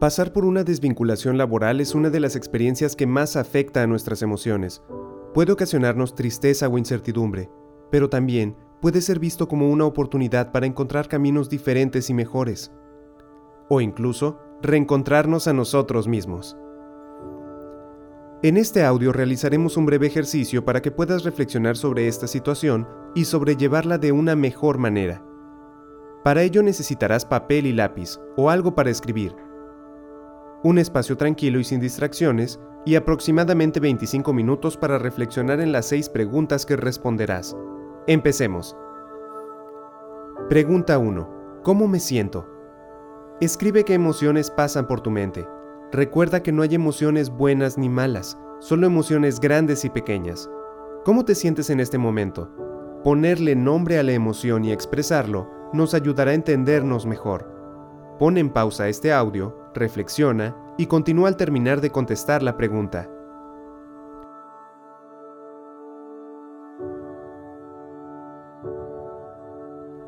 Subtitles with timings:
[0.00, 4.22] Pasar por una desvinculación laboral es una de las experiencias que más afecta a nuestras
[4.22, 4.82] emociones.
[5.32, 7.48] Puede ocasionarnos tristeza o incertidumbre,
[7.90, 12.72] pero también puede ser visto como una oportunidad para encontrar caminos diferentes y mejores.
[13.68, 16.56] O incluso reencontrarnos a nosotros mismos.
[18.42, 23.24] En este audio realizaremos un breve ejercicio para que puedas reflexionar sobre esta situación y
[23.26, 25.24] sobrellevarla de una mejor manera.
[26.24, 29.34] Para ello necesitarás papel y lápiz o algo para escribir,
[30.64, 36.08] un espacio tranquilo y sin distracciones y aproximadamente 25 minutos para reflexionar en las seis
[36.08, 37.54] preguntas que responderás.
[38.06, 38.74] Empecemos.
[40.48, 41.60] Pregunta 1.
[41.62, 42.48] ¿Cómo me siento?
[43.42, 45.46] Escribe qué emociones pasan por tu mente.
[45.92, 50.48] Recuerda que no hay emociones buenas ni malas, solo emociones grandes y pequeñas.
[51.04, 52.50] ¿Cómo te sientes en este momento?
[53.04, 57.52] Ponerle nombre a la emoción y expresarlo nos ayudará a entendernos mejor.
[58.18, 63.08] Pon en pausa este audio, reflexiona y continúa al terminar de contestar la pregunta.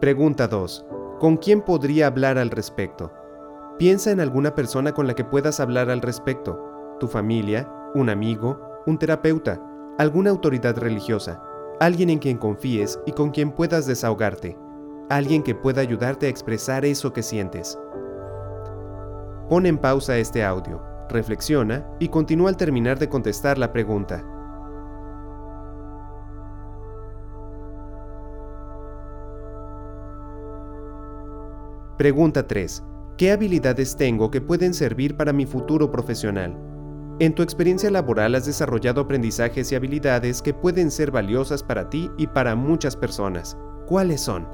[0.00, 0.86] Pregunta 2.
[1.18, 3.12] ¿Con quién podría hablar al respecto?
[3.78, 6.96] Piensa en alguna persona con la que puedas hablar al respecto.
[7.00, 9.60] Tu familia, un amigo, un terapeuta,
[9.98, 11.42] alguna autoridad religiosa,
[11.80, 14.58] alguien en quien confíes y con quien puedas desahogarte,
[15.08, 17.78] alguien que pueda ayudarte a expresar eso que sientes.
[19.48, 24.24] Pon en pausa este audio, reflexiona y continúa al terminar de contestar la pregunta.
[31.96, 32.82] Pregunta 3.
[33.16, 36.56] ¿Qué habilidades tengo que pueden servir para mi futuro profesional?
[37.20, 42.10] En tu experiencia laboral has desarrollado aprendizajes y habilidades que pueden ser valiosas para ti
[42.18, 43.56] y para muchas personas.
[43.86, 44.48] ¿Cuáles son?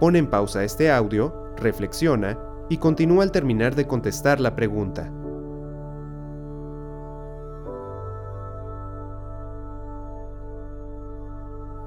[0.00, 2.38] Pon en pausa este audio, reflexiona
[2.70, 5.12] y continúa al terminar de contestar la pregunta.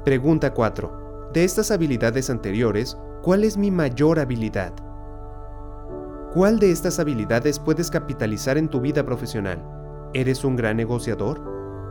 [0.04, 1.32] Pregunta 4.
[1.34, 4.74] De estas habilidades anteriores, ¿cuál es mi mayor habilidad?
[6.34, 9.64] ¿Cuál de estas habilidades puedes capitalizar en tu vida profesional?
[10.14, 11.42] ¿Eres un gran negociador?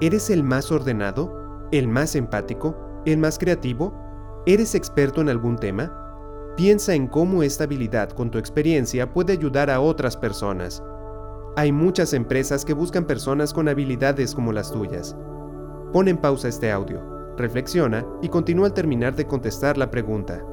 [0.03, 1.69] ¿Eres el más ordenado?
[1.73, 2.77] ¿El más empático?
[3.07, 3.95] ¿El más creativo?
[4.45, 6.02] ¿Eres experto en algún tema?
[6.57, 10.83] Piensa en cómo esta habilidad con tu experiencia puede ayudar a otras personas.
[11.57, 15.17] Hay muchas empresas que buscan personas con habilidades como las tuyas.
[15.95, 17.01] Pon en pausa este audio,
[17.39, 20.45] reflexiona y continúa al terminar de contestar la pregunta.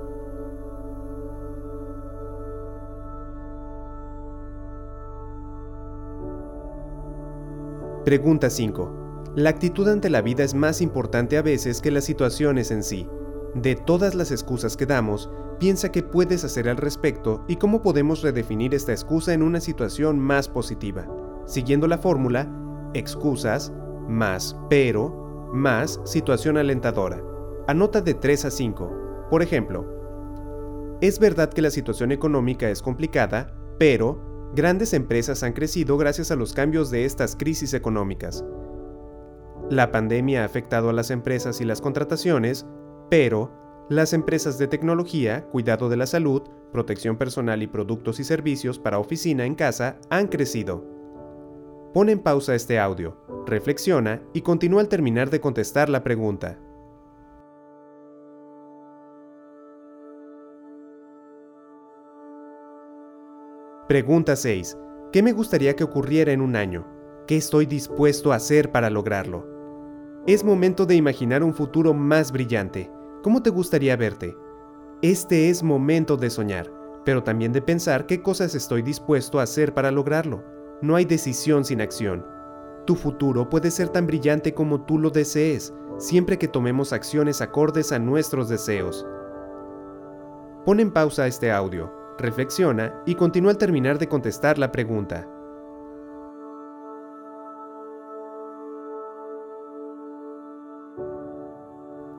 [8.05, 9.33] Pregunta 5.
[9.35, 13.07] La actitud ante la vida es más importante a veces que las situaciones en sí.
[13.55, 15.29] De todas las excusas que damos,
[15.59, 20.19] piensa qué puedes hacer al respecto y cómo podemos redefinir esta excusa en una situación
[20.19, 21.07] más positiva,
[21.45, 22.47] siguiendo la fórmula
[22.93, 23.71] excusas
[24.07, 27.21] más pero más situación alentadora.
[27.67, 29.27] Anota de 3 a 5.
[29.29, 29.85] Por ejemplo,
[31.01, 36.35] es verdad que la situación económica es complicada, pero grandes empresas han crecido gracias a
[36.35, 38.43] los cambios de estas crisis económicas.
[39.69, 42.65] La pandemia ha afectado a las empresas y las contrataciones,
[43.09, 43.51] pero
[43.89, 48.99] las empresas de tecnología, cuidado de la salud, protección personal y productos y servicios para
[48.99, 50.85] oficina en casa han crecido.
[51.91, 56.59] Pon en pausa este audio, reflexiona y continúa al terminar de contestar la pregunta.
[63.87, 64.77] Pregunta 6.
[65.11, 66.85] ¿Qué me gustaría que ocurriera en un año?
[67.25, 69.47] ¿Qué estoy dispuesto a hacer para lograrlo?
[70.27, 72.91] Es momento de imaginar un futuro más brillante
[73.21, 74.37] ¿Cómo te gustaría verte?
[75.01, 76.71] Este es momento de soñar,
[77.03, 80.41] pero también de pensar qué cosas estoy dispuesto a hacer para lograrlo.
[80.81, 82.25] No hay decisión sin acción.
[82.85, 87.91] Tu futuro puede ser tan brillante como tú lo desees, siempre que tomemos acciones acordes
[87.91, 89.05] a nuestros deseos.
[90.65, 95.27] Pon en pausa este audio, reflexiona y continúa al terminar de contestar la pregunta.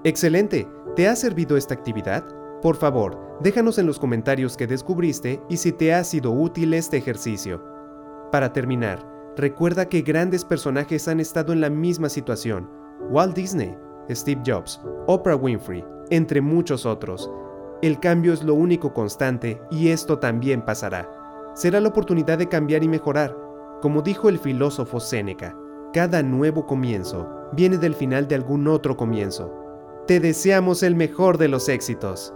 [0.03, 0.67] Excelente.
[0.97, 2.25] ¿Te ha servido esta actividad?
[2.63, 6.97] Por favor, déjanos en los comentarios qué descubriste y si te ha sido útil este
[6.97, 7.63] ejercicio.
[8.33, 9.07] Para terminar,
[9.37, 12.71] recuerda que grandes personajes han estado en la misma situación.
[13.11, 13.77] Walt Disney,
[14.11, 17.31] Steve Jobs, Oprah Winfrey, entre muchos otros.
[17.83, 21.11] El cambio es lo único constante y esto también pasará.
[21.55, 23.37] Será la oportunidad de cambiar y mejorar.
[23.83, 25.55] Como dijo el filósofo Séneca,
[25.93, 29.60] cada nuevo comienzo viene del final de algún otro comienzo.
[30.11, 32.35] Te deseamos el mejor de los éxitos.